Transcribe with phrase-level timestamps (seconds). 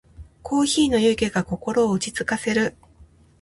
[0.41, 2.75] コーヒーの湯気が心を落ち着かせる。